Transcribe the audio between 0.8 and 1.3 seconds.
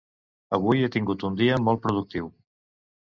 he tingut